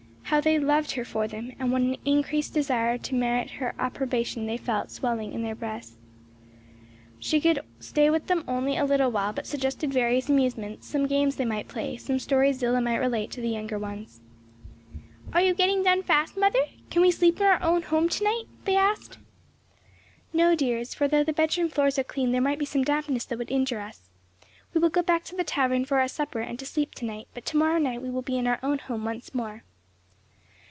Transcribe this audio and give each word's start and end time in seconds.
How 0.31 0.39
they 0.39 0.57
loved 0.57 0.91
her 0.91 1.03
for 1.03 1.27
them, 1.27 1.51
and 1.59 1.73
what 1.73 1.81
an 1.81 1.97
increased 2.05 2.53
desire 2.53 2.97
to 2.97 3.15
merit 3.15 3.49
her 3.49 3.75
approbation 3.77 4.45
they 4.45 4.55
felt 4.55 4.89
swelling 4.89 5.33
in 5.33 5.43
their 5.43 5.55
breasts. 5.55 5.97
She 7.19 7.41
could 7.41 7.59
stay 7.81 8.09
with 8.09 8.27
them 8.27 8.45
only 8.47 8.77
a 8.77 8.85
little 8.85 9.11
while 9.11 9.33
but 9.33 9.45
suggested 9.45 9.91
various 9.91 10.29
amusements, 10.29 10.87
some 10.87 11.05
games 11.05 11.35
they 11.35 11.43
might 11.43 11.67
play, 11.67 11.97
some 11.97 12.17
stories 12.17 12.59
Zillah 12.59 12.79
might 12.79 12.95
relate 12.99 13.29
to 13.31 13.41
the 13.41 13.49
younger 13.49 13.77
ones. 13.77 14.21
"Are 15.33 15.41
you 15.41 15.53
getting 15.53 15.83
done 15.83 16.01
fast, 16.01 16.37
mother? 16.37 16.63
can 16.89 17.01
we 17.01 17.11
sleep 17.11 17.41
in 17.41 17.45
our 17.47 17.61
own 17.61 17.81
home 17.81 18.07
to 18.07 18.23
night?" 18.23 18.45
they 18.63 18.77
asked. 18.77 19.17
"No, 20.31 20.55
dears; 20.55 20.93
for 20.93 21.09
though 21.09 21.25
the 21.25 21.33
bedroom 21.33 21.67
floors 21.67 21.99
are 21.99 22.05
cleaned 22.05 22.33
there 22.33 22.39
might 22.39 22.57
be 22.57 22.63
some 22.65 22.85
dampness 22.85 23.25
that 23.25 23.37
would 23.37 23.51
injure 23.51 23.81
us. 23.81 24.09
We 24.73 24.79
will 24.79 24.89
go 24.89 25.01
back 25.01 25.25
to 25.25 25.35
the 25.35 25.43
tavern 25.43 25.83
for 25.83 25.99
our 25.99 26.07
supper 26.07 26.39
and 26.39 26.57
to 26.57 26.65
sleep 26.65 26.95
to 26.95 27.05
night; 27.05 27.27
but 27.33 27.45
to 27.47 27.57
morrow 27.57 27.79
night 27.79 28.01
we 28.01 28.09
will 28.09 28.21
be 28.21 28.37
in 28.37 28.47
our 28.47 28.59
own 28.63 28.77
home 28.79 29.03
once 29.03 29.35
more." 29.35 29.63